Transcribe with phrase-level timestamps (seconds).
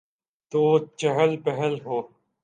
[0.51, 0.61] تو
[0.99, 2.01] چہل پہل ہو۔